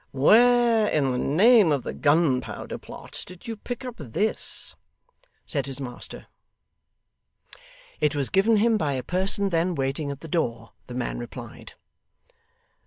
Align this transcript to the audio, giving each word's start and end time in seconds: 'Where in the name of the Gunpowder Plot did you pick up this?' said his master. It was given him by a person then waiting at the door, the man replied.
'Where 0.09 0.87
in 0.87 1.11
the 1.11 1.19
name 1.19 1.71
of 1.71 1.83
the 1.83 1.93
Gunpowder 1.93 2.79
Plot 2.79 3.23
did 3.27 3.47
you 3.47 3.55
pick 3.55 3.85
up 3.85 3.97
this?' 3.99 4.75
said 5.45 5.67
his 5.67 5.79
master. 5.79 6.25
It 7.99 8.15
was 8.15 8.31
given 8.31 8.55
him 8.57 8.77
by 8.79 8.93
a 8.93 9.03
person 9.03 9.49
then 9.49 9.75
waiting 9.75 10.09
at 10.09 10.21
the 10.21 10.27
door, 10.27 10.71
the 10.87 10.95
man 10.95 11.19
replied. 11.19 11.73